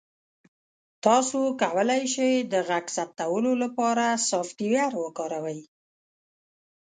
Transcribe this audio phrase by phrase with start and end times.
[1.05, 5.59] تاسو کولی شئ د غږ ثبتولو لپاره سافټویر وکاروئ.